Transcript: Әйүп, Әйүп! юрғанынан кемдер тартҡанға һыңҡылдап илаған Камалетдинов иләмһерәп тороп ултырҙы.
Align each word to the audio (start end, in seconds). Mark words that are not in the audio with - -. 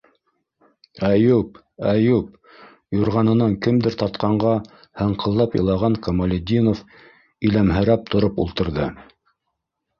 Әйүп, 1.09 1.59
Әйүп! 1.89 2.31
юрғанынан 3.01 3.53
кемдер 3.67 3.99
тартҡанға 4.03 4.55
һыңҡылдап 5.03 5.61
илаған 5.61 6.01
Камалетдинов 6.09 6.85
иләмһерәп 7.51 8.13
тороп 8.17 8.45
ултырҙы. 8.49 8.93